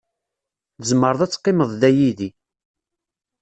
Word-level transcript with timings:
Tzemreḍ 0.79 1.21
ad 1.21 1.31
teqqimeḍ 1.31 1.71
da 1.81 1.89
yid-i. 1.97 2.29